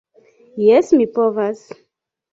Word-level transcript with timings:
Jes, 0.61 0.89
mi 1.01 1.07
povas. 1.19 1.65